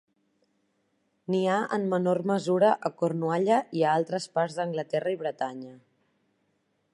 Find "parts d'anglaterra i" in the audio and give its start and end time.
4.39-5.21